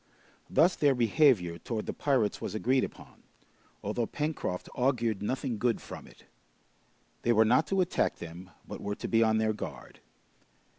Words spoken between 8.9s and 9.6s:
to be on their